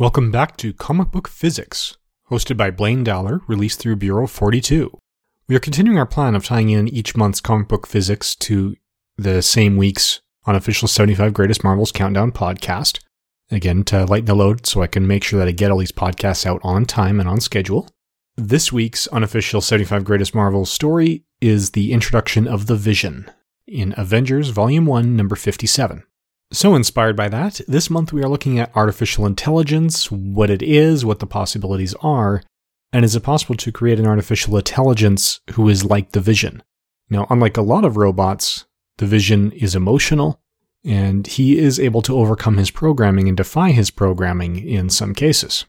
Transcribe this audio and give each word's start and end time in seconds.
Welcome 0.00 0.30
back 0.30 0.56
to 0.56 0.72
Comic 0.72 1.10
Book 1.10 1.28
Physics, 1.28 1.98
hosted 2.30 2.56
by 2.56 2.70
Blaine 2.70 3.04
Dowler, 3.04 3.42
released 3.46 3.80
through 3.80 3.96
Bureau 3.96 4.26
42. 4.26 4.98
We 5.46 5.54
are 5.54 5.60
continuing 5.60 5.98
our 5.98 6.06
plan 6.06 6.34
of 6.34 6.42
tying 6.42 6.70
in 6.70 6.88
each 6.88 7.14
month's 7.14 7.42
comic 7.42 7.68
book 7.68 7.86
physics 7.86 8.34
to 8.36 8.76
the 9.18 9.42
same 9.42 9.76
week's 9.76 10.22
unofficial 10.46 10.88
75 10.88 11.34
Greatest 11.34 11.62
Marvels 11.62 11.92
Countdown 11.92 12.32
podcast. 12.32 13.00
Again, 13.50 13.84
to 13.84 14.06
lighten 14.06 14.24
the 14.24 14.34
load 14.34 14.66
so 14.66 14.80
I 14.80 14.86
can 14.86 15.06
make 15.06 15.22
sure 15.22 15.38
that 15.38 15.48
I 15.48 15.52
get 15.52 15.70
all 15.70 15.76
these 15.76 15.92
podcasts 15.92 16.46
out 16.46 16.62
on 16.64 16.86
time 16.86 17.20
and 17.20 17.28
on 17.28 17.38
schedule. 17.38 17.86
This 18.38 18.72
week's 18.72 19.06
unofficial 19.08 19.60
75 19.60 20.02
Greatest 20.04 20.34
Marvels 20.34 20.70
story 20.70 21.24
is 21.42 21.72
the 21.72 21.92
introduction 21.92 22.48
of 22.48 22.68
the 22.68 22.76
Vision 22.76 23.30
in 23.66 23.92
Avengers 23.98 24.48
Volume 24.48 24.86
1, 24.86 25.14
number 25.14 25.36
57. 25.36 26.04
So, 26.52 26.74
inspired 26.74 27.14
by 27.14 27.28
that, 27.28 27.60
this 27.68 27.90
month 27.90 28.12
we 28.12 28.24
are 28.24 28.28
looking 28.28 28.58
at 28.58 28.74
artificial 28.74 29.24
intelligence, 29.24 30.10
what 30.10 30.50
it 30.50 30.62
is, 30.62 31.04
what 31.04 31.20
the 31.20 31.26
possibilities 31.26 31.94
are, 32.02 32.42
and 32.92 33.04
is 33.04 33.14
it 33.14 33.22
possible 33.22 33.54
to 33.54 33.70
create 33.70 34.00
an 34.00 34.06
artificial 34.06 34.56
intelligence 34.56 35.40
who 35.52 35.68
is 35.68 35.84
like 35.84 36.10
the 36.10 36.20
Vision? 36.20 36.60
Now, 37.08 37.28
unlike 37.30 37.56
a 37.56 37.62
lot 37.62 37.84
of 37.84 37.96
robots, 37.96 38.64
the 38.98 39.06
Vision 39.06 39.52
is 39.52 39.76
emotional, 39.76 40.40
and 40.84 41.24
he 41.24 41.56
is 41.56 41.78
able 41.78 42.02
to 42.02 42.16
overcome 42.16 42.56
his 42.56 42.72
programming 42.72 43.28
and 43.28 43.36
defy 43.36 43.70
his 43.70 43.92
programming 43.92 44.56
in 44.56 44.90
some 44.90 45.14
cases. 45.14 45.66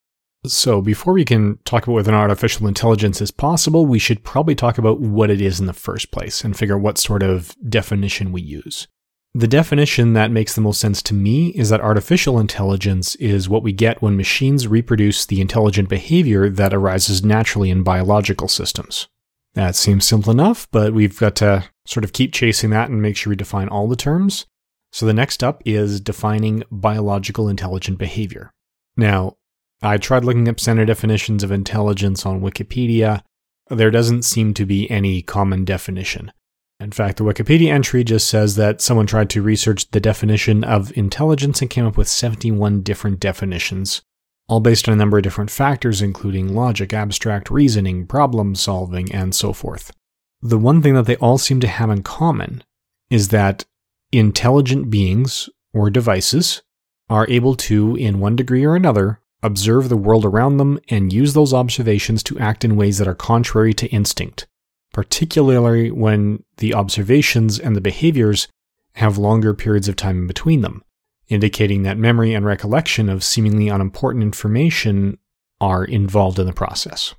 So, 0.47 0.81
before 0.81 1.13
we 1.13 1.25
can 1.25 1.59
talk 1.63 1.83
about 1.83 1.93
whether 1.93 2.11
an 2.11 2.17
artificial 2.17 2.65
intelligence 2.65 3.21
is 3.21 3.29
possible, 3.29 3.85
we 3.85 3.99
should 3.99 4.23
probably 4.23 4.55
talk 4.55 4.79
about 4.79 4.99
what 4.99 5.29
it 5.29 5.41
is 5.41 5.59
in 5.59 5.67
the 5.67 5.73
first 5.73 6.11
place 6.11 6.43
and 6.43 6.57
figure 6.57 6.75
out 6.75 6.81
what 6.81 6.97
sort 6.97 7.21
of 7.21 7.55
definition 7.69 8.31
we 8.31 8.41
use. 8.41 8.87
The 9.33 9.47
definition 9.47 10.11
that 10.13 10.29
makes 10.29 10.55
the 10.55 10.61
most 10.61 10.81
sense 10.81 11.01
to 11.03 11.13
me 11.13 11.49
is 11.49 11.69
that 11.69 11.79
artificial 11.79 12.37
intelligence 12.37 13.15
is 13.15 13.47
what 13.47 13.63
we 13.63 13.71
get 13.71 14.01
when 14.01 14.17
machines 14.17 14.67
reproduce 14.67 15.25
the 15.25 15.39
intelligent 15.39 15.87
behavior 15.87 16.49
that 16.49 16.73
arises 16.73 17.23
naturally 17.23 17.69
in 17.69 17.81
biological 17.81 18.49
systems. 18.49 19.07
That 19.53 19.75
seems 19.75 20.05
simple 20.05 20.31
enough, 20.31 20.67
but 20.71 20.93
we've 20.93 21.17
got 21.17 21.37
to 21.37 21.65
sort 21.85 22.03
of 22.03 22.11
keep 22.11 22.33
chasing 22.33 22.71
that 22.71 22.89
and 22.89 23.01
make 23.01 23.15
sure 23.15 23.31
we 23.31 23.37
define 23.37 23.69
all 23.69 23.87
the 23.87 23.95
terms. 23.95 24.47
So 24.91 25.05
the 25.05 25.13
next 25.13 25.43
up 25.43 25.61
is 25.65 26.01
defining 26.01 26.63
biological 26.69 27.47
intelligent 27.47 27.97
behavior. 27.97 28.51
Now, 28.97 29.37
I 29.81 29.97
tried 29.97 30.25
looking 30.25 30.49
up 30.49 30.59
standard 30.59 30.87
definitions 30.87 31.41
of 31.43 31.51
intelligence 31.51 32.25
on 32.25 32.41
Wikipedia. 32.41 33.23
There 33.69 33.91
doesn't 33.91 34.23
seem 34.23 34.53
to 34.55 34.65
be 34.65 34.91
any 34.91 35.21
common 35.21 35.63
definition. 35.63 36.33
In 36.81 36.91
fact, 36.91 37.17
the 37.17 37.23
Wikipedia 37.23 37.67
entry 37.67 38.03
just 38.03 38.27
says 38.27 38.55
that 38.55 38.81
someone 38.81 39.05
tried 39.05 39.29
to 39.29 39.43
research 39.43 39.91
the 39.91 39.99
definition 39.99 40.63
of 40.63 40.91
intelligence 40.97 41.61
and 41.61 41.69
came 41.69 41.85
up 41.85 41.95
with 41.95 42.07
71 42.07 42.81
different 42.81 43.19
definitions, 43.19 44.01
all 44.47 44.61
based 44.61 44.89
on 44.89 44.93
a 44.95 44.97
number 44.97 45.17
of 45.17 45.23
different 45.23 45.51
factors, 45.51 46.01
including 46.01 46.55
logic, 46.55 46.91
abstract 46.91 47.51
reasoning, 47.51 48.07
problem 48.07 48.55
solving, 48.55 49.11
and 49.13 49.35
so 49.35 49.53
forth. 49.53 49.91
The 50.41 50.57
one 50.57 50.81
thing 50.81 50.95
that 50.95 51.05
they 51.05 51.17
all 51.17 51.37
seem 51.37 51.59
to 51.59 51.67
have 51.67 51.91
in 51.91 52.01
common 52.01 52.63
is 53.11 53.27
that 53.27 53.63
intelligent 54.11 54.89
beings 54.89 55.49
or 55.75 55.91
devices 55.91 56.63
are 57.11 57.27
able 57.29 57.53
to, 57.57 57.95
in 57.95 58.19
one 58.19 58.35
degree 58.35 58.65
or 58.65 58.75
another, 58.75 59.19
observe 59.43 59.87
the 59.87 59.97
world 59.97 60.25
around 60.25 60.57
them 60.57 60.79
and 60.89 61.13
use 61.13 61.33
those 61.33 61.53
observations 61.53 62.23
to 62.23 62.39
act 62.39 62.65
in 62.65 62.75
ways 62.75 62.97
that 62.97 63.07
are 63.07 63.13
contrary 63.13 63.75
to 63.75 63.87
instinct 63.89 64.47
particularly 64.93 65.91
when 65.91 66.43
the 66.57 66.73
observations 66.73 67.59
and 67.59 67.75
the 67.75 67.81
behaviors 67.81 68.47
have 68.95 69.17
longer 69.17 69.53
periods 69.53 69.87
of 69.87 69.95
time 69.95 70.17
in 70.19 70.27
between 70.27 70.61
them, 70.61 70.83
indicating 71.29 71.83
that 71.83 71.97
memory 71.97 72.33
and 72.33 72.45
recollection 72.45 73.09
of 73.09 73.23
seemingly 73.23 73.69
unimportant 73.69 74.23
information 74.23 75.17
are 75.61 75.85
involved 75.85 76.39
in 76.39 76.45
the 76.45 76.53
process. 76.53 77.13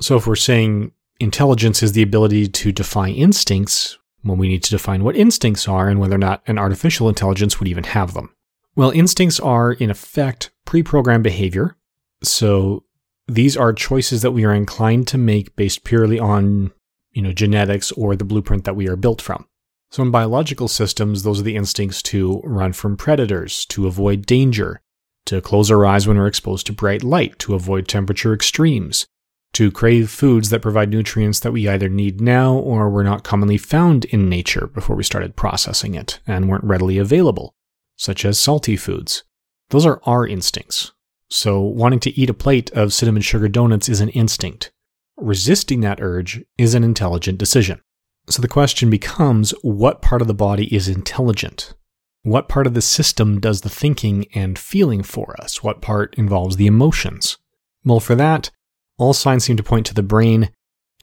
So, 0.00 0.16
if 0.16 0.26
we're 0.26 0.36
saying 0.36 0.92
intelligence 1.18 1.82
is 1.82 1.92
the 1.92 2.02
ability 2.02 2.48
to 2.48 2.72
defy 2.72 3.08
instincts, 3.08 3.98
well, 4.22 4.36
we 4.36 4.48
need 4.48 4.62
to 4.64 4.70
define 4.70 5.02
what 5.02 5.16
instincts 5.16 5.66
are 5.66 5.88
and 5.88 5.98
whether 5.98 6.16
or 6.16 6.18
not 6.18 6.42
an 6.46 6.58
artificial 6.58 7.08
intelligence 7.08 7.58
would 7.58 7.68
even 7.68 7.84
have 7.84 8.14
them. 8.14 8.34
Well, 8.74 8.90
instincts 8.90 9.40
are, 9.40 9.72
in 9.72 9.90
effect, 9.90 10.50
pre 10.64 10.82
programmed 10.82 11.24
behavior. 11.24 11.76
So, 12.22 12.84
these 13.26 13.56
are 13.56 13.72
choices 13.72 14.22
that 14.22 14.32
we 14.32 14.44
are 14.44 14.54
inclined 14.54 15.08
to 15.08 15.18
make 15.18 15.56
based 15.56 15.82
purely 15.82 16.18
on 16.18 16.72
you 17.16 17.22
know, 17.22 17.32
genetics 17.32 17.90
or 17.92 18.14
the 18.14 18.26
blueprint 18.26 18.64
that 18.64 18.76
we 18.76 18.86
are 18.88 18.94
built 18.94 19.22
from. 19.22 19.46
So 19.90 20.02
in 20.02 20.10
biological 20.10 20.68
systems, 20.68 21.22
those 21.22 21.40
are 21.40 21.44
the 21.44 21.56
instincts 21.56 22.02
to 22.02 22.42
run 22.44 22.74
from 22.74 22.98
predators, 22.98 23.64
to 23.66 23.86
avoid 23.86 24.26
danger, 24.26 24.82
to 25.24 25.40
close 25.40 25.70
our 25.70 25.86
eyes 25.86 26.06
when 26.06 26.18
we're 26.18 26.26
exposed 26.26 26.66
to 26.66 26.74
bright 26.74 27.02
light, 27.02 27.38
to 27.38 27.54
avoid 27.54 27.88
temperature 27.88 28.34
extremes, 28.34 29.06
to 29.54 29.70
crave 29.70 30.10
foods 30.10 30.50
that 30.50 30.60
provide 30.60 30.90
nutrients 30.90 31.40
that 31.40 31.52
we 31.52 31.66
either 31.66 31.88
need 31.88 32.20
now 32.20 32.54
or 32.54 32.90
were 32.90 33.02
not 33.02 33.24
commonly 33.24 33.56
found 33.56 34.04
in 34.04 34.28
nature 34.28 34.66
before 34.66 34.94
we 34.94 35.02
started 35.02 35.36
processing 35.36 35.94
it 35.94 36.20
and 36.26 36.50
weren't 36.50 36.64
readily 36.64 36.98
available, 36.98 37.54
such 37.96 38.26
as 38.26 38.38
salty 38.38 38.76
foods. 38.76 39.24
Those 39.70 39.86
are 39.86 40.02
our 40.04 40.26
instincts. 40.26 40.92
So 41.30 41.60
wanting 41.60 42.00
to 42.00 42.20
eat 42.20 42.28
a 42.28 42.34
plate 42.34 42.70
of 42.72 42.92
cinnamon 42.92 43.22
sugar 43.22 43.48
donuts 43.48 43.88
is 43.88 44.02
an 44.02 44.10
instinct. 44.10 44.70
Resisting 45.16 45.80
that 45.80 46.00
urge 46.00 46.44
is 46.58 46.74
an 46.74 46.84
intelligent 46.84 47.38
decision. 47.38 47.80
So 48.28 48.42
the 48.42 48.48
question 48.48 48.90
becomes 48.90 49.52
what 49.62 50.02
part 50.02 50.20
of 50.20 50.28
the 50.28 50.34
body 50.34 50.74
is 50.74 50.88
intelligent? 50.88 51.74
What 52.22 52.48
part 52.48 52.66
of 52.66 52.74
the 52.74 52.82
system 52.82 53.40
does 53.40 53.60
the 53.60 53.68
thinking 53.68 54.26
and 54.34 54.58
feeling 54.58 55.02
for 55.02 55.40
us? 55.40 55.62
What 55.62 55.80
part 55.80 56.14
involves 56.16 56.56
the 56.56 56.66
emotions? 56.66 57.38
Well, 57.84 58.00
for 58.00 58.16
that, 58.16 58.50
all 58.98 59.12
signs 59.12 59.44
seem 59.44 59.56
to 59.56 59.62
point 59.62 59.86
to 59.86 59.94
the 59.94 60.02
brain 60.02 60.50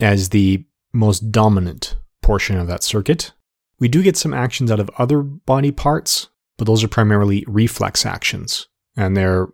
as 0.00 0.28
the 0.28 0.64
most 0.92 1.32
dominant 1.32 1.96
portion 2.22 2.58
of 2.58 2.66
that 2.68 2.82
circuit. 2.82 3.32
We 3.80 3.88
do 3.88 4.02
get 4.02 4.16
some 4.16 4.34
actions 4.34 4.70
out 4.70 4.80
of 4.80 4.90
other 4.98 5.22
body 5.22 5.72
parts, 5.72 6.28
but 6.56 6.66
those 6.66 6.84
are 6.84 6.88
primarily 6.88 7.44
reflex 7.48 8.06
actions, 8.06 8.68
and 8.96 9.16
they're 9.16 9.48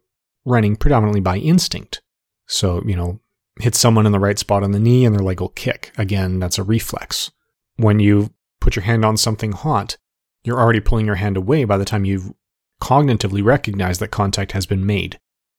running 0.44 0.76
predominantly 0.76 1.20
by 1.20 1.38
instinct. 1.38 2.02
So, 2.46 2.82
you 2.84 2.96
know, 2.96 3.20
hit 3.62 3.74
someone 3.74 4.06
in 4.06 4.12
the 4.12 4.18
right 4.18 4.38
spot 4.38 4.62
on 4.62 4.72
the 4.72 4.80
knee 4.80 5.04
and 5.04 5.14
their 5.14 5.22
leg 5.22 5.40
will 5.40 5.48
oh, 5.48 5.52
kick. 5.54 5.92
Again, 5.96 6.38
that's 6.38 6.58
a 6.58 6.62
reflex. 6.62 7.30
When 7.76 7.98
you 7.98 8.32
put 8.60 8.76
your 8.76 8.84
hand 8.84 9.04
on 9.04 9.16
something 9.16 9.52
hot, 9.52 9.96
you're 10.44 10.60
already 10.60 10.80
pulling 10.80 11.06
your 11.06 11.16
hand 11.16 11.36
away 11.36 11.64
by 11.64 11.76
the 11.76 11.84
time 11.84 12.04
you've 12.04 12.32
cognitively 12.80 13.44
recognized 13.44 14.00
that 14.00 14.08
contact 14.08 14.52
has 14.52 14.66
been 14.66 14.86
made. 14.86 15.18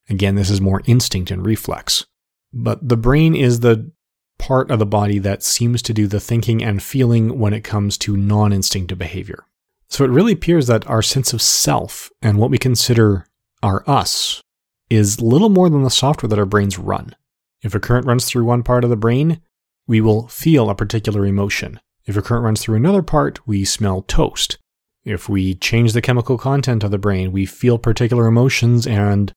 Again, 0.09 0.35
this 0.35 0.49
is 0.49 0.59
more 0.59 0.81
instinct 0.85 1.31
and 1.31 1.45
reflex. 1.45 2.05
But 2.53 2.87
the 2.87 2.97
brain 2.97 3.35
is 3.35 3.59
the 3.59 3.91
part 4.37 4.71
of 4.71 4.79
the 4.79 4.85
body 4.85 5.19
that 5.19 5.43
seems 5.43 5.81
to 5.83 5.93
do 5.93 6.07
the 6.07 6.19
thinking 6.19 6.63
and 6.63 6.81
feeling 6.81 7.39
when 7.39 7.53
it 7.53 7.63
comes 7.63 7.97
to 7.99 8.17
non 8.17 8.51
instinctive 8.51 8.97
behavior. 8.97 9.45
So 9.87 10.03
it 10.03 10.09
really 10.09 10.33
appears 10.33 10.67
that 10.67 10.87
our 10.87 11.01
sense 11.01 11.33
of 11.33 11.41
self 11.41 12.09
and 12.21 12.37
what 12.37 12.49
we 12.49 12.57
consider 12.57 13.25
our 13.61 13.83
us 13.87 14.41
is 14.89 15.21
little 15.21 15.49
more 15.49 15.69
than 15.69 15.83
the 15.83 15.89
software 15.89 16.27
that 16.27 16.39
our 16.39 16.45
brains 16.45 16.79
run. 16.79 17.15
If 17.61 17.75
a 17.75 17.79
current 17.79 18.05
runs 18.05 18.25
through 18.25 18.45
one 18.45 18.63
part 18.63 18.83
of 18.83 18.89
the 18.89 18.95
brain, 18.95 19.41
we 19.87 20.01
will 20.01 20.27
feel 20.27 20.69
a 20.69 20.75
particular 20.75 21.25
emotion. 21.25 21.79
If 22.05 22.17
a 22.17 22.21
current 22.21 22.43
runs 22.43 22.61
through 22.61 22.75
another 22.75 23.03
part, 23.03 23.45
we 23.47 23.65
smell 23.65 24.01
toast. 24.03 24.57
If 25.03 25.27
we 25.29 25.55
change 25.55 25.93
the 25.93 26.01
chemical 26.01 26.37
content 26.37 26.83
of 26.83 26.91
the 26.91 26.97
brain, 26.97 27.31
we 27.31 27.45
feel 27.45 27.77
particular 27.77 28.27
emotions 28.27 28.85
and 28.85 29.31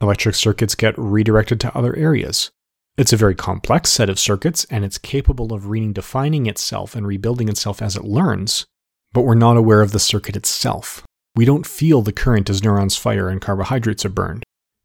electric 0.00 0.34
circuits 0.34 0.74
get 0.74 0.96
redirected 0.96 1.60
to 1.60 1.76
other 1.76 1.94
areas. 1.96 2.50
It's 2.96 3.12
a 3.12 3.18
very 3.18 3.34
complex 3.34 3.90
set 3.90 4.10
of 4.10 4.18
circuits 4.18 4.66
and 4.70 4.84
it's 4.84 4.98
capable 4.98 5.52
of 5.52 5.64
redefining 5.64 6.46
itself 6.46 6.94
and 6.94 7.06
rebuilding 7.06 7.48
itself 7.48 7.80
as 7.80 7.96
it 7.96 8.04
learns, 8.04 8.66
but 9.12 9.22
we're 9.22 9.34
not 9.34 9.56
aware 9.56 9.80
of 9.80 9.92
the 9.92 9.98
circuit 9.98 10.36
itself. 10.36 11.02
We 11.34 11.44
don't 11.44 11.66
feel 11.66 12.02
the 12.02 12.12
current 12.12 12.50
as 12.50 12.62
neurons 12.62 12.96
fire 12.96 13.28
and 13.28 13.40
carbohydrates 13.40 14.04
are 14.04 14.10
burned. 14.10 14.42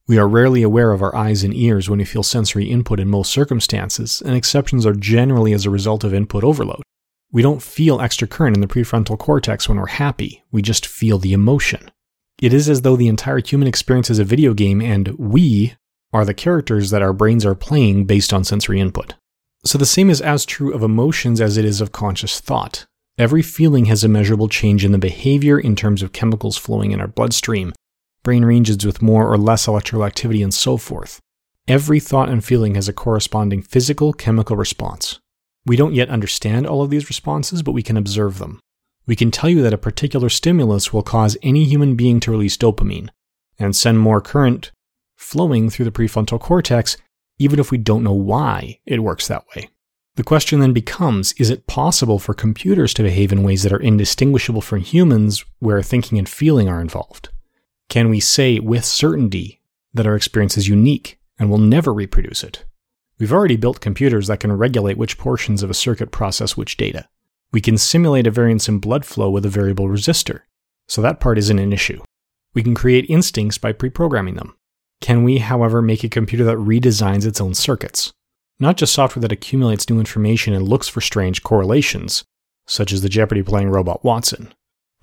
We 0.07 0.19
are 0.19 0.27
rarely 0.27 0.61
aware 0.61 0.91
of 0.91 1.01
our 1.01 1.15
eyes 1.15 1.43
and 1.43 1.53
ears 1.53 1.89
when 1.89 1.97
we 1.97 2.05
feel 2.05 2.21
sensory 2.21 2.65
input 2.65 2.99
in 2.99 3.09
most 3.09 3.31
circumstances, 3.31 4.21
and 4.23 4.35
exceptions 4.35 4.85
are 4.85 4.93
generally 4.93 5.51
as 5.51 5.65
a 5.65 5.71
result 5.71 6.03
of 6.03 6.13
input 6.13 6.43
overload. 6.43 6.83
We 7.31 7.41
don't 7.41 7.61
feel 7.61 7.99
extra 7.99 8.27
current 8.27 8.55
in 8.55 8.61
the 8.61 8.67
prefrontal 8.67 9.17
cortex 9.17 9.67
when 9.67 9.79
we're 9.79 9.87
happy, 9.87 10.43
we 10.51 10.61
just 10.61 10.85
feel 10.85 11.17
the 11.17 11.33
emotion. 11.33 11.89
It 12.39 12.53
is 12.53 12.69
as 12.69 12.81
though 12.83 12.95
the 12.95 13.07
entire 13.07 13.39
human 13.39 13.67
experience 13.67 14.11
is 14.11 14.19
a 14.19 14.23
video 14.23 14.53
game 14.53 14.79
and 14.79 15.07
we 15.17 15.73
are 16.13 16.23
the 16.23 16.33
characters 16.35 16.91
that 16.91 17.01
our 17.01 17.13
brains 17.13 17.43
are 17.43 17.55
playing 17.55 18.05
based 18.05 18.31
on 18.31 18.43
sensory 18.43 18.79
input. 18.79 19.15
So 19.65 19.79
the 19.79 19.85
same 19.87 20.11
is 20.11 20.21
as 20.21 20.45
true 20.45 20.71
of 20.71 20.83
emotions 20.83 21.41
as 21.41 21.57
it 21.57 21.65
is 21.65 21.81
of 21.81 21.91
conscious 21.91 22.39
thought. 22.39 22.85
Every 23.17 23.41
feeling 23.41 23.85
has 23.85 24.03
a 24.03 24.09
measurable 24.09 24.49
change 24.49 24.85
in 24.85 24.91
the 24.91 24.97
behavior 24.99 25.57
in 25.57 25.75
terms 25.75 26.03
of 26.03 26.11
chemicals 26.11 26.57
flowing 26.57 26.91
in 26.91 27.01
our 27.01 27.07
bloodstream, 27.07 27.73
brain 28.25 28.43
regions 28.43 28.85
with 28.85 29.01
more 29.01 29.31
or 29.31 29.37
less 29.37 29.67
electrical 29.67 30.03
activity, 30.03 30.41
and 30.41 30.53
so 30.53 30.75
forth. 30.75 31.21
Every 31.67 32.01
thought 32.01 32.27
and 32.27 32.43
feeling 32.43 32.75
has 32.75 32.89
a 32.89 32.93
corresponding 32.93 33.61
physical 33.61 34.11
chemical 34.11 34.57
response. 34.57 35.19
We 35.65 35.77
don't 35.77 35.95
yet 35.95 36.09
understand 36.09 36.67
all 36.67 36.81
of 36.81 36.89
these 36.89 37.07
responses, 37.07 37.63
but 37.63 37.71
we 37.71 37.81
can 37.81 37.95
observe 37.95 38.39
them. 38.39 38.59
We 39.07 39.15
can 39.15 39.31
tell 39.31 39.49
you 39.49 39.61
that 39.61 39.73
a 39.73 39.77
particular 39.77 40.29
stimulus 40.29 40.91
will 40.91 41.03
cause 41.03 41.37
any 41.41 41.63
human 41.63 41.95
being 41.95 42.19
to 42.19 42.31
release 42.31 42.57
dopamine 42.57 43.09
and 43.57 43.75
send 43.75 43.99
more 43.99 44.19
current 44.19 44.71
flowing 45.15 45.69
through 45.69 45.85
the 45.85 45.91
prefrontal 45.91 46.39
cortex, 46.39 46.97
even 47.39 47.59
if 47.59 47.71
we 47.71 47.77
don't 47.77 48.03
know 48.03 48.13
why 48.13 48.79
it 48.85 49.03
works 49.03 49.27
that 49.27 49.45
way. 49.55 49.69
The 50.15 50.23
question 50.23 50.59
then 50.59 50.73
becomes 50.73 51.33
is 51.33 51.49
it 51.49 51.67
possible 51.67 52.19
for 52.19 52.33
computers 52.33 52.93
to 52.95 53.03
behave 53.03 53.31
in 53.31 53.43
ways 53.43 53.63
that 53.63 53.73
are 53.73 53.81
indistinguishable 53.81 54.61
from 54.61 54.79
humans 54.79 55.45
where 55.59 55.81
thinking 55.83 56.17
and 56.17 56.27
feeling 56.27 56.67
are 56.67 56.81
involved? 56.81 57.29
Can 57.89 58.09
we 58.09 58.19
say 58.19 58.59
with 58.59 58.83
certainty 58.83 59.61
that 59.93 60.07
our 60.07 60.15
experience 60.15 60.57
is 60.57 60.67
unique 60.67 61.19
and 61.39 61.49
will 61.49 61.57
never 61.57 61.93
reproduce 61.93 62.43
it? 62.43 62.65
We've 63.17 63.31
already 63.31 63.55
built 63.55 63.79
computers 63.79 64.27
that 64.27 64.41
can 64.41 64.51
regulate 64.51 64.97
which 64.97 65.17
portions 65.17 65.63
of 65.63 65.69
a 65.69 65.75
circuit 65.75 66.11
process 66.11 66.57
which 66.57 66.77
data. 66.77 67.07
We 67.53 67.61
can 67.61 67.77
simulate 67.77 68.27
a 68.27 68.31
variance 68.31 68.67
in 68.67 68.79
blood 68.79 69.05
flow 69.05 69.29
with 69.29 69.45
a 69.45 69.49
variable 69.49 69.87
resistor, 69.87 70.41
so 70.87 71.01
that 71.01 71.21
part 71.21 71.37
isn't 71.37 71.59
an 71.59 71.71
issue. 71.71 72.03
We 72.53 72.63
can 72.63 72.75
create 72.75 73.09
instincts 73.09 73.57
by 73.57 73.71
pre 73.71 73.89
programming 73.89 74.35
them. 74.35 74.55
Can 74.99 75.23
we, 75.23 75.37
however, 75.37 75.81
make 75.81 76.03
a 76.03 76.09
computer 76.09 76.43
that 76.45 76.57
redesigns 76.57 77.25
its 77.25 77.39
own 77.39 77.53
circuits? 77.53 78.11
Not 78.59 78.77
just 78.77 78.93
software 78.93 79.21
that 79.21 79.31
accumulates 79.31 79.89
new 79.89 79.99
information 79.99 80.53
and 80.53 80.67
looks 80.67 80.87
for 80.87 81.01
strange 81.01 81.43
correlations, 81.43 82.23
such 82.65 82.91
as 82.91 83.01
the 83.01 83.09
Jeopardy 83.09 83.43
playing 83.43 83.69
robot 83.69 84.03
Watson. 84.03 84.53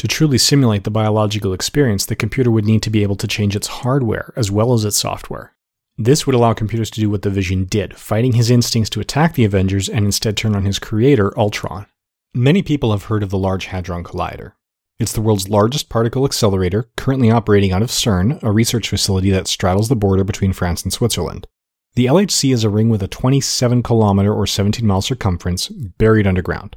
To 0.02 0.08
truly 0.08 0.36
simulate 0.36 0.82
the 0.82 0.90
biological 0.90 1.52
experience, 1.52 2.04
the 2.04 2.16
computer 2.16 2.50
would 2.50 2.64
need 2.64 2.82
to 2.82 2.90
be 2.90 3.04
able 3.04 3.14
to 3.14 3.28
change 3.28 3.54
its 3.54 3.68
hardware 3.68 4.32
as 4.34 4.50
well 4.50 4.72
as 4.72 4.84
its 4.84 4.96
software. 4.96 5.54
This 5.96 6.26
would 6.26 6.34
allow 6.34 6.54
computers 6.54 6.90
to 6.90 7.00
do 7.00 7.08
what 7.08 7.22
the 7.22 7.30
Vision 7.30 7.66
did, 7.66 7.96
fighting 7.96 8.32
his 8.32 8.50
instincts 8.50 8.90
to 8.90 9.00
attack 9.00 9.34
the 9.34 9.44
Avengers 9.44 9.88
and 9.88 10.04
instead 10.04 10.36
turn 10.36 10.56
on 10.56 10.64
his 10.64 10.80
creator, 10.80 11.32
Ultron. 11.38 11.86
Many 12.34 12.62
people 12.62 12.90
have 12.90 13.04
heard 13.04 13.22
of 13.22 13.30
the 13.30 13.38
Large 13.38 13.66
Hadron 13.66 14.02
Collider. 14.02 14.54
It's 14.98 15.12
the 15.12 15.20
world's 15.20 15.48
largest 15.48 15.88
particle 15.88 16.24
accelerator, 16.24 16.90
currently 16.96 17.30
operating 17.30 17.70
out 17.70 17.82
of 17.82 17.90
CERN, 17.90 18.42
a 18.42 18.50
research 18.50 18.88
facility 18.88 19.30
that 19.30 19.46
straddles 19.46 19.88
the 19.88 19.94
border 19.94 20.24
between 20.24 20.52
France 20.52 20.82
and 20.82 20.92
Switzerland. 20.92 21.46
The 21.94 22.06
LHC 22.06 22.52
is 22.52 22.64
a 22.64 22.70
ring 22.70 22.88
with 22.88 23.04
a 23.04 23.08
27 23.08 23.84
kilometer 23.84 24.34
or 24.34 24.48
17 24.48 24.84
mile 24.84 25.00
circumference 25.00 25.68
buried 25.68 26.26
underground. 26.26 26.74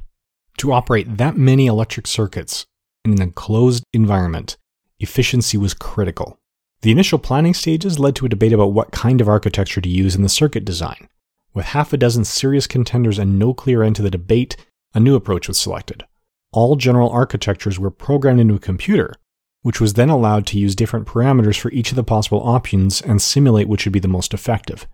To 0.58 0.72
operate 0.72 1.16
that 1.16 1.36
many 1.36 1.66
electric 1.66 2.06
circuits 2.06 2.66
in 3.06 3.12
an 3.12 3.22
enclosed 3.22 3.84
environment, 3.92 4.56
efficiency 4.98 5.56
was 5.56 5.74
critical. 5.74 6.38
The 6.82 6.90
initial 6.90 7.18
planning 7.18 7.54
stages 7.54 8.00
led 8.00 8.16
to 8.16 8.26
a 8.26 8.28
debate 8.28 8.52
about 8.52 8.72
what 8.72 8.90
kind 8.90 9.20
of 9.20 9.28
architecture 9.28 9.80
to 9.80 9.88
use 9.88 10.16
in 10.16 10.22
the 10.22 10.28
circuit 10.28 10.64
design. 10.64 11.08
With 11.54 11.66
half 11.66 11.92
a 11.92 11.96
dozen 11.96 12.24
serious 12.24 12.66
contenders 12.66 13.18
and 13.18 13.38
no 13.38 13.54
clear 13.54 13.82
end 13.82 13.96
to 13.96 14.02
the 14.02 14.10
debate, 14.10 14.56
a 14.92 15.00
new 15.00 15.14
approach 15.14 15.46
was 15.48 15.56
selected. 15.56 16.04
All 16.52 16.74
general 16.74 17.08
architectures 17.10 17.78
were 17.78 17.90
programmed 17.90 18.40
into 18.40 18.54
a 18.54 18.58
computer, 18.58 19.14
which 19.62 19.80
was 19.80 19.94
then 19.94 20.10
allowed 20.10 20.46
to 20.48 20.58
use 20.58 20.74
different 20.74 21.06
parameters 21.06 21.58
for 21.58 21.70
each 21.70 21.90
of 21.90 21.96
the 21.96 22.04
possible 22.04 22.40
options 22.46 23.00
and 23.00 23.22
simulate 23.22 23.68
which 23.68 23.84
would 23.84 23.92
be 23.92 24.00
the 24.00 24.08
most 24.08 24.34
effective. 24.34 24.86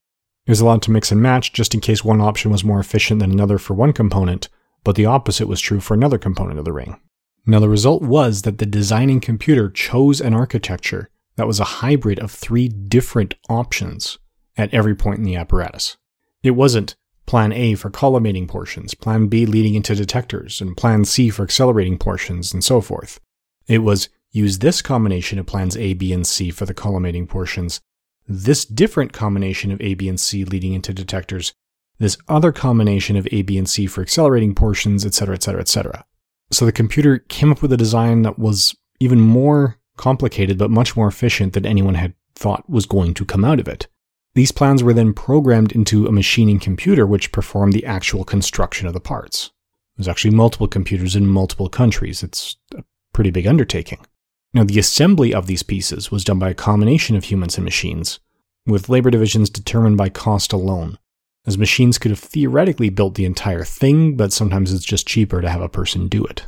It 0.47 0.51
was 0.51 0.61
allowed 0.61 0.83
to 0.83 0.91
mix 0.91 1.11
and 1.11 1.23
match 1.23 1.53
just 1.53 1.75
in 1.75 1.81
case 1.81 2.05
one 2.05 2.21
option 2.21 2.51
was 2.51 2.63
more 2.63 2.81
efficient 2.81 3.21
than 3.21 3.31
another 3.31 3.59
for 3.59 3.75
one 3.75 3.93
component, 3.93 4.49
but 4.85 4.97
the 4.97 5.07
opposite 5.07 5.49
was 5.49 5.61
true 5.61 5.81
for 5.81 5.95
another 5.95 6.19
component 6.19 6.59
of 6.59 6.65
the 6.65 6.73
ring. 6.73 7.01
Now, 7.45 7.59
the 7.59 7.69
result 7.69 8.03
was 8.03 8.43
that 8.43 8.59
the 8.59 8.67
designing 8.67 9.21
computer 9.21 9.69
chose 9.69 10.21
an 10.21 10.35
architecture 10.35 11.09
that 11.37 11.47
was 11.47 11.59
a 11.59 11.65
hybrid 11.65 12.19
of 12.21 12.31
three 12.31 12.69
different 12.69 13.35
options 13.49 14.19
at 14.57 14.73
every 14.73 14.95
point 14.95 15.19
in 15.19 15.25
the 15.25 15.37
apparatus. 15.37 15.97
It 16.43 16.53
wasn't 16.53 16.95
Plan 17.27 17.53
A 17.53 17.75
for 17.75 17.91
collimating 17.91 18.49
portions, 18.49 18.95
Plan 18.95 19.29
B 19.29 19.47
leading 19.47 19.75
into 19.75 19.95
detectors, 19.95 20.61
and 20.61 20.77
Plan 20.77 21.05
C 21.05 21.31
for 21.31 21.43
accelerating 21.43 21.99
portions, 21.99 22.53
and 22.53 22.63
so 22.63 22.81
forth. 22.81 23.19
It 23.67 23.79
was 23.79 24.09
use 24.33 24.59
this 24.59 24.83
combination 24.83 25.39
of 25.39 25.47
plans 25.47 25.77
A, 25.77 25.95
B, 25.95 26.13
and 26.13 26.27
C 26.27 26.51
for 26.51 26.67
the 26.67 26.75
collimating 26.75 27.29
portions, 27.29 27.81
this 28.27 28.65
different 28.65 29.13
combination 29.13 29.71
of 29.71 29.81
A, 29.81 29.95
B, 29.95 30.09
and 30.09 30.19
C 30.19 30.45
leading 30.45 30.73
into 30.73 30.93
detectors, 30.93 31.53
this 31.99 32.17
other 32.29 32.53
combination 32.53 33.17
of 33.17 33.29
A, 33.31 33.43
B, 33.43 33.57
and 33.57 33.69
C 33.69 33.87
for 33.87 34.03
accelerating 34.03 34.55
portions, 34.55 35.05
etc., 35.07 35.35
etc., 35.35 35.61
etc. 35.61 36.05
So 36.53 36.67
the 36.67 36.73
computer 36.73 37.19
came 37.19 37.51
up 37.51 37.63
with 37.63 37.73
a 37.73 37.79
design 37.79 38.23
that 38.23 38.39
was 38.39 38.77
even 39.01 39.21
more 39.21 39.79
complicated 39.97 40.59
but 40.59 40.71
much 40.71 40.97
more 40.97 41.09
efficient 41.09 41.55
than 41.55 41.67
anyone 41.67 41.95
had 41.95 42.15
thought 42.35 42.69
was 42.69 42.87
going 42.87 43.15
to 43.15 43.25
come 43.25 43.45
out 43.45 43.59
of 43.59 43.69
it. 43.69 43.89
These 44.35 44.53
plans 44.53 44.83
were 44.83 44.95
then 44.95 45.13
programmed 45.13 45.73
into 45.73 46.07
a 46.07 46.13
machining 46.13 46.59
computer 46.59 47.07
which 47.07 47.33
performed 47.33 47.73
the 47.73 47.85
actual 47.85 48.25
construction 48.25 48.87
of 48.87 48.95
the 48.95 49.01
parts. 49.01 49.51
There's 49.97 50.09
actually 50.09 50.35
multiple 50.35 50.69
computers 50.69 51.17
in 51.17 51.27
multiple 51.27 51.69
countries. 51.69 52.23
It's 52.23 52.57
a 52.75 52.85
pretty 53.13 53.31
big 53.31 53.47
undertaking. 53.47 54.07
Now, 54.55 54.65
the 54.65 54.79
assembly 54.79 55.35
of 55.35 55.47
these 55.47 55.63
pieces 55.63 56.11
was 56.11 56.25
done 56.25 56.39
by 56.39 56.51
a 56.51 56.55
combination 56.55 57.17
of 57.17 57.25
humans 57.25 57.57
and 57.57 57.65
machines, 57.65 58.21
with 58.67 58.89
labor 58.89 59.11
divisions 59.11 59.51
determined 59.51 59.97
by 59.97 60.09
cost 60.09 60.53
alone, 60.53 60.99
as 61.47 61.59
machines 61.59 61.99
could 61.99 62.11
have 62.11 62.21
theoretically 62.21 62.89
built 62.89 63.15
the 63.15 63.25
entire 63.25 63.65
thing, 63.65 64.17
but 64.17 64.33
sometimes 64.33 64.73
it's 64.73 64.85
just 64.85 65.07
cheaper 65.07 65.41
to 65.41 65.51
have 65.51 65.63
a 65.63 65.69
person 65.69 66.09
do 66.09 66.25
it. 66.25 66.47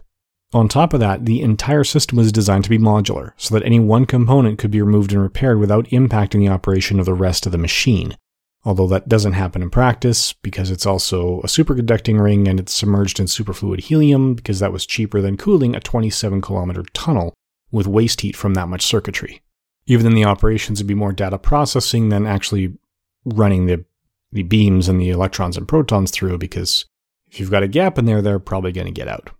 On 0.52 0.68
top 0.68 0.94
of 0.94 1.00
that, 1.00 1.24
the 1.24 1.42
entire 1.42 1.82
system 1.82 2.16
was 2.16 2.30
designed 2.30 2.62
to 2.64 2.70
be 2.70 2.78
modular, 2.78 3.32
so 3.36 3.54
that 3.54 3.66
any 3.66 3.80
one 3.80 4.06
component 4.06 4.58
could 4.58 4.70
be 4.70 4.80
removed 4.80 5.12
and 5.12 5.20
repaired 5.20 5.58
without 5.58 5.86
impacting 5.86 6.38
the 6.38 6.48
operation 6.48 7.00
of 7.00 7.06
the 7.06 7.14
rest 7.14 7.44
of 7.44 7.50
the 7.50 7.58
machine. 7.58 8.16
Although 8.64 8.86
that 8.86 9.08
doesn't 9.08 9.32
happen 9.32 9.62
in 9.62 9.70
practice, 9.70 10.32
because 10.32 10.70
it's 10.70 10.86
also 10.86 11.40
a 11.40 11.48
superconducting 11.48 12.22
ring 12.22 12.46
and 12.46 12.60
it's 12.60 12.72
submerged 12.72 13.18
in 13.18 13.26
superfluid 13.26 13.80
helium, 13.80 14.34
because 14.34 14.60
that 14.60 14.72
was 14.72 14.86
cheaper 14.86 15.20
than 15.20 15.36
cooling 15.36 15.74
a 15.74 15.80
27 15.80 16.40
kilometer 16.40 16.84
tunnel 16.92 17.34
with 17.72 17.88
waste 17.88 18.20
heat 18.20 18.36
from 18.36 18.54
that 18.54 18.68
much 18.68 18.82
circuitry. 18.82 19.42
Even 19.86 20.04
then, 20.04 20.14
the 20.14 20.24
operations 20.24 20.80
would 20.80 20.86
be 20.86 20.94
more 20.94 21.12
data 21.12 21.36
processing 21.36 22.08
than 22.08 22.26
actually 22.26 22.78
running 23.24 23.66
the, 23.66 23.84
the 24.34 24.42
beams 24.42 24.88
and 24.88 25.00
the 25.00 25.10
electrons 25.10 25.56
and 25.56 25.66
protons 25.66 26.10
through, 26.10 26.36
because 26.38 26.84
if 27.30 27.40
you've 27.40 27.50
got 27.50 27.62
a 27.62 27.68
gap 27.68 27.98
in 27.98 28.04
there, 28.04 28.20
they're 28.20 28.38
probably 28.38 28.72
going 28.72 28.86
to 28.86 28.92
get 28.92 29.08
out. 29.08 29.30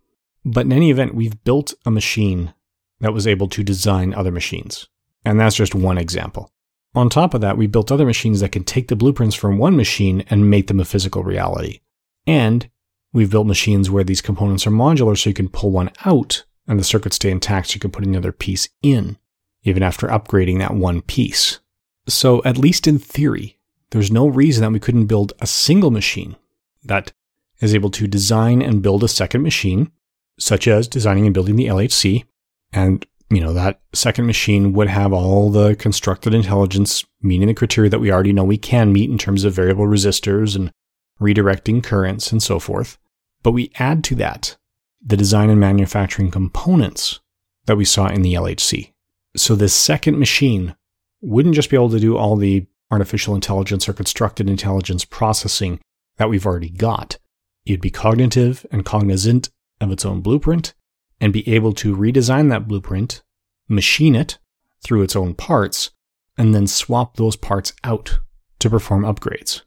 But 0.44 0.67
in 0.67 0.73
any 0.73 0.91
event, 0.91 1.14
we've 1.14 1.43
built 1.44 1.75
a 1.85 1.91
machine 1.91 2.55
that 3.00 3.12
was 3.12 3.26
able 3.26 3.49
to 3.49 3.62
design 3.62 4.14
other 4.14 4.31
machines. 4.31 4.88
And 5.25 5.38
that's 5.38 5.56
just 5.56 5.75
one 5.75 5.99
example. 5.99 6.50
On 6.94 7.11
top 7.11 7.35
of 7.35 7.41
that, 7.41 7.56
we 7.56 7.67
built 7.67 7.91
other 7.91 8.06
machines 8.06 8.41
that 8.41 8.52
can 8.52 8.62
take 8.62 8.88
the 8.88 8.96
blueprints 8.96 9.35
from 9.35 9.58
one 9.58 9.76
machine 9.76 10.25
and 10.31 10.49
make 10.49 10.69
them 10.69 10.81
a 10.81 10.85
physical 10.85 11.25
reality. 11.25 11.81
And 12.26 12.70
we've 13.12 13.31
built 13.31 13.47
machines 13.47 13.90
where 13.90 14.05
these 14.05 14.20
components 14.20 14.67
are 14.67 14.70
modular 14.70 15.19
so 15.19 15.31
you 15.31 15.35
can 15.35 15.49
pull 15.49 15.70
one 15.70 15.90
out 16.05 16.44
and 16.69 16.79
the 16.79 16.85
circuits 16.85 17.17
stay 17.17 17.31
intact 17.31 17.69
so 17.69 17.75
you 17.75 17.81
can 17.81 17.90
put 17.90 18.06
another 18.06 18.32
piece 18.32 18.69
in, 18.82 19.19
even 19.64 19.82
after 19.82 20.06
upgrading 20.06 20.58
that 20.61 20.75
one 20.75 21.02
piece. 21.02 21.58
So, 22.06 22.43
at 22.44 22.58
least 22.58 22.87
in 22.87 22.99
theory, 22.99 23.54
there's 23.94 24.11
no 24.11 24.26
reason 24.26 24.62
that 24.62 24.73
we 24.73 24.80
couldn't 24.80 25.07
build 25.07 25.33
a 25.40 25.47
single 25.47 25.92
machine 25.92 26.35
that 26.83 27.12
is 27.61 27.76
able 27.76 27.90
to 27.92 28.09
design 28.09 28.61
and 28.61 28.83
build 28.83 29.04
a 29.04 29.09
second 29.09 29.42
machine 29.42 29.92
such 30.37 30.66
as 30.66 30.88
designing 30.88 31.26
and 31.26 31.33
building 31.33 31.54
the 31.54 31.69
LHC. 31.69 32.25
And, 32.73 33.07
you 33.30 33.40
know, 33.40 33.52
that 33.52 33.80
second 33.92 34.26
machine 34.26 34.73
would 34.73 34.88
have 34.88 35.12
all 35.12 35.49
the 35.49 35.76
constructed 35.76 36.35
intelligence 36.35 37.04
meeting 37.23 37.47
the 37.47 37.54
criteria 37.54 37.88
that 37.88 38.00
we 38.00 38.11
already 38.11 38.33
know 38.33 38.42
we 38.42 38.59
can 38.59 38.92
meet 38.92 39.11
in 39.11 39.16
terms 39.16 39.45
of 39.45 39.54
variable 39.54 39.87
resistors 39.87 40.57
and 40.57 40.73
redirecting 41.21 41.80
currents 41.80 42.33
and 42.33 42.42
so 42.42 42.59
forth. 42.59 42.99
But 43.45 43.52
we 43.52 43.71
add 43.76 44.02
to 44.04 44.16
that 44.16 44.57
the 45.00 45.16
design 45.16 45.50
and 45.50 45.61
manufacturing 45.61 46.33
components 46.33 47.21
that 47.66 47.76
we 47.76 47.85
saw 47.85 48.09
in 48.09 48.23
the 48.23 48.35
LHC. 48.35 48.92
So 49.37 49.54
this 49.54 49.73
second 49.73 50.19
machine 50.19 50.75
wouldn't 51.21 51.54
just 51.54 51.71
be 51.71 51.76
able 51.76 51.90
to 51.90 52.00
do 52.00 52.16
all 52.16 52.35
the 52.35 52.66
artificial 52.95 53.35
intelligence 53.35 53.89
or 53.89 53.93
constructed 53.93 54.49
intelligence 54.49 55.05
processing 55.05 55.81
that 56.17 56.31
we've 56.31 56.47
already 56.47 56.71
got. 56.71 57.19
It'd 57.67 57.81
be 57.81 57.91
cognitive 57.91 58.65
and 58.71 58.85
cognizant 58.85 59.51
of 59.81 59.91
its 59.91 60.05
own 60.07 60.21
blueprint 60.21 60.75
and 61.21 61.33
be 61.33 61.47
able 61.53 61.73
to 61.73 61.97
redesign 61.97 62.51
that 62.51 62.69
blueprint, 62.69 63.23
machine 63.69 64.15
it 64.15 64.39
through 64.85 65.03
its 65.03 65.17
own 65.17 65.35
parts, 65.35 65.91
and 66.39 66.55
then 66.55 66.69
swap 66.69 67.17
those 67.17 67.35
parts 67.35 67.73
out 67.83 68.21
to 68.61 68.71
perform 68.71 69.03
upgrades. 69.03 69.63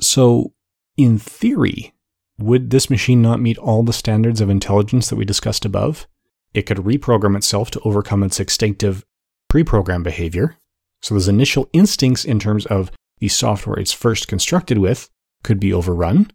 So, 0.00 0.52
in 0.96 1.18
theory, 1.18 1.94
would 2.38 2.70
this 2.70 2.90
machine 2.90 3.22
not 3.22 3.40
meet 3.40 3.58
all 3.58 3.84
the 3.84 3.92
standards 3.92 4.40
of 4.40 4.50
intelligence 4.50 5.08
that 5.08 5.16
we 5.16 5.24
discussed 5.24 5.64
above? 5.64 6.08
It 6.52 6.62
could 6.62 6.78
reprogram 6.78 7.36
itself 7.36 7.70
to 7.72 7.80
overcome 7.80 8.24
its 8.24 8.40
instinctive 8.40 9.04
pre 9.48 9.62
programmed 9.62 10.04
behavior. 10.04 10.56
So, 11.02 11.14
those 11.14 11.28
initial 11.28 11.68
instincts 11.72 12.24
in 12.24 12.38
terms 12.38 12.66
of 12.66 12.90
the 13.18 13.28
software 13.28 13.78
it's 13.78 13.92
first 13.92 14.28
constructed 14.28 14.78
with 14.78 15.08
could 15.42 15.60
be 15.60 15.72
overrun. 15.72 16.30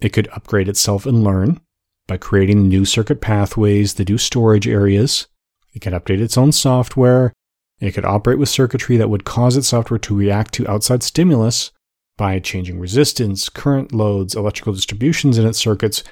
It 0.00 0.12
could 0.12 0.28
upgrade 0.28 0.68
itself 0.68 1.06
and 1.06 1.24
learn 1.24 1.60
by 2.08 2.16
creating 2.16 2.68
new 2.68 2.84
circuit 2.84 3.20
pathways, 3.20 3.94
the 3.94 4.04
new 4.04 4.18
storage 4.18 4.66
areas. 4.66 5.26
It 5.72 5.80
could 5.80 5.92
update 5.92 6.20
its 6.20 6.36
own 6.36 6.52
software. 6.52 7.32
It 7.80 7.92
could 7.92 8.04
operate 8.04 8.38
with 8.38 8.48
circuitry 8.48 8.96
that 8.96 9.10
would 9.10 9.24
cause 9.24 9.56
its 9.56 9.68
software 9.68 9.98
to 9.98 10.16
react 10.16 10.52
to 10.54 10.68
outside 10.68 11.02
stimulus 11.02 11.72
by 12.16 12.38
changing 12.38 12.78
resistance, 12.78 13.48
current 13.48 13.92
loads, 13.92 14.34
electrical 14.34 14.72
distributions 14.72 15.38
in 15.38 15.46
its 15.46 15.58
circuits, 15.58 16.04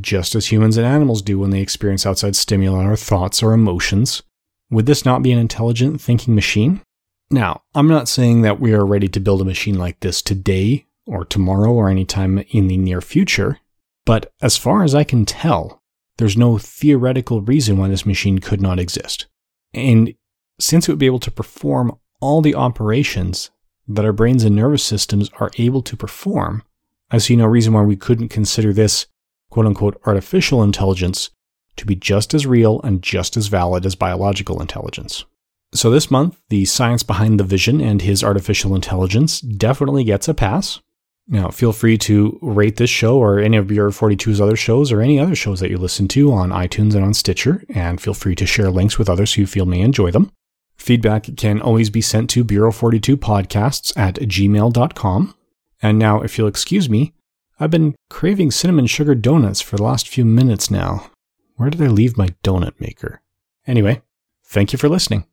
just 0.00 0.34
as 0.34 0.50
humans 0.50 0.76
and 0.76 0.86
animals 0.86 1.22
do 1.22 1.38
when 1.38 1.50
they 1.50 1.60
experience 1.60 2.06
outside 2.06 2.34
stimuli 2.34 2.84
or 2.84 2.96
thoughts 2.96 3.42
or 3.42 3.52
emotions. 3.52 4.22
Would 4.70 4.86
this 4.86 5.04
not 5.04 5.22
be 5.22 5.30
an 5.30 5.38
intelligent 5.38 6.00
thinking 6.00 6.34
machine? 6.34 6.80
Now, 7.30 7.62
I'm 7.74 7.88
not 7.88 8.08
saying 8.08 8.42
that 8.42 8.60
we 8.60 8.72
are 8.74 8.86
ready 8.86 9.08
to 9.08 9.20
build 9.20 9.40
a 9.40 9.44
machine 9.44 9.78
like 9.78 10.00
this 10.00 10.22
today 10.22 10.86
or 11.06 11.24
tomorrow 11.24 11.72
or 11.72 11.88
anytime 11.88 12.38
in 12.50 12.68
the 12.68 12.76
near 12.76 13.00
future, 13.00 13.58
but 14.04 14.32
as 14.40 14.56
far 14.56 14.84
as 14.84 14.94
I 14.94 15.04
can 15.04 15.24
tell, 15.24 15.82
there's 16.18 16.36
no 16.36 16.58
theoretical 16.58 17.40
reason 17.40 17.76
why 17.76 17.88
this 17.88 18.06
machine 18.06 18.38
could 18.38 18.60
not 18.60 18.78
exist. 18.78 19.26
And 19.72 20.14
since 20.60 20.88
it 20.88 20.92
would 20.92 20.98
be 20.98 21.06
able 21.06 21.18
to 21.20 21.30
perform 21.30 21.98
all 22.20 22.40
the 22.40 22.54
operations 22.54 23.50
that 23.88 24.04
our 24.04 24.12
brains 24.12 24.44
and 24.44 24.54
nervous 24.54 24.84
systems 24.84 25.30
are 25.40 25.50
able 25.58 25.82
to 25.82 25.96
perform, 25.96 26.62
I 27.10 27.18
see 27.18 27.36
no 27.36 27.46
reason 27.46 27.72
why 27.72 27.82
we 27.82 27.96
couldn't 27.96 28.28
consider 28.28 28.72
this 28.72 29.06
quote 29.50 29.66
unquote 29.66 30.00
artificial 30.06 30.62
intelligence 30.62 31.30
to 31.76 31.86
be 31.86 31.96
just 31.96 32.34
as 32.34 32.46
real 32.46 32.80
and 32.82 33.02
just 33.02 33.36
as 33.36 33.48
valid 33.48 33.84
as 33.84 33.94
biological 33.94 34.60
intelligence. 34.60 35.24
So 35.74 35.90
this 35.90 36.10
month, 36.10 36.40
the 36.50 36.64
science 36.64 37.02
behind 37.02 37.40
the 37.40 37.44
vision 37.44 37.80
and 37.80 38.00
his 38.00 38.22
artificial 38.22 38.76
intelligence 38.76 39.40
definitely 39.40 40.04
gets 40.04 40.28
a 40.28 40.34
pass. 40.34 40.80
Now, 41.26 41.48
feel 41.48 41.72
free 41.72 41.98
to 41.98 42.38
rate 42.42 42.76
this 42.76 42.90
show 42.90 43.18
or 43.18 43.40
any 43.40 43.56
of 43.56 43.66
Bureau 43.66 43.90
42's 43.90 44.40
other 44.40 44.56
shows 44.56 44.92
or 44.92 45.00
any 45.00 45.18
other 45.18 45.34
shows 45.34 45.58
that 45.60 45.70
you 45.70 45.78
listen 45.78 46.06
to 46.08 46.32
on 46.32 46.50
iTunes 46.50 46.94
and 46.94 47.04
on 47.04 47.14
Stitcher, 47.14 47.64
and 47.70 48.00
feel 48.00 48.14
free 48.14 48.34
to 48.36 48.46
share 48.46 48.70
links 48.70 48.98
with 48.98 49.08
others 49.08 49.34
who 49.34 49.46
feel 49.46 49.66
may 49.66 49.80
enjoy 49.80 50.10
them. 50.10 50.30
Feedback 50.76 51.36
can 51.36 51.60
always 51.60 51.90
be 51.90 52.02
sent 52.02 52.28
to 52.30 52.44
Bureau42podcasts 52.44 53.96
at 53.96 54.16
gmail.com. 54.16 55.34
And 55.82 55.98
now, 55.98 56.20
if 56.20 56.38
you'll 56.38 56.48
excuse 56.48 56.88
me, 56.88 57.14
I've 57.58 57.70
been 57.70 57.94
craving 58.10 58.50
cinnamon 58.50 58.86
sugar 58.86 59.14
donuts 59.14 59.60
for 59.60 59.76
the 59.76 59.82
last 59.82 60.08
few 60.08 60.24
minutes 60.24 60.70
now. 60.70 61.10
Where 61.56 61.70
did 61.70 61.82
I 61.82 61.88
leave 61.88 62.18
my 62.18 62.28
donut 62.44 62.78
maker? 62.78 63.22
Anyway, 63.66 64.02
thank 64.44 64.72
you 64.72 64.78
for 64.78 64.88
listening. 64.88 65.24